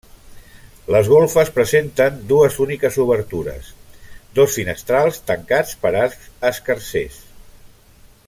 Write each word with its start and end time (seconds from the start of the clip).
Les 0.93 1.09
golfes 1.09 1.51
presenten 1.57 2.15
dues 2.31 2.57
úniques 2.65 2.97
obertures, 3.03 3.69
dos 4.39 4.57
finestrals 4.59 5.23
tancats 5.29 5.77
per 5.85 5.93
arcs 6.07 6.27
escarsers. 6.53 7.21